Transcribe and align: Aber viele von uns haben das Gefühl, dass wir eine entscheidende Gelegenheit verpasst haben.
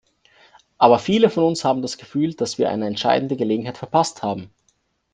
Aber 0.79 0.97
viele 0.97 1.29
von 1.29 1.43
uns 1.43 1.63
haben 1.63 1.83
das 1.83 1.99
Gefühl, 1.99 2.33
dass 2.33 2.57
wir 2.57 2.71
eine 2.71 2.87
entscheidende 2.87 3.37
Gelegenheit 3.37 3.77
verpasst 3.77 4.23
haben. 4.23 4.49